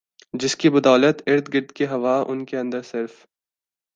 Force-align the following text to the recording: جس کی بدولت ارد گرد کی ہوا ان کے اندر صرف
جس 0.33 0.55
کی 0.55 0.69
بدولت 0.69 1.21
ارد 1.27 1.53
گرد 1.53 1.71
کی 1.71 1.85
ہوا 1.85 2.15
ان 2.27 2.45
کے 2.45 2.57
اندر 2.57 2.81
صرف 2.81 3.25